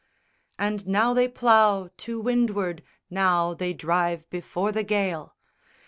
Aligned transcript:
_II 0.71 0.77
_And 0.79 0.87
now 0.87 1.13
they 1.13 1.27
plough 1.27 1.89
to 1.97 2.19
windward, 2.19 2.81
now 3.11 3.53
They 3.53 3.71
drive 3.71 4.27
before 4.31 4.71
the 4.71 4.81
gale! 4.83 5.35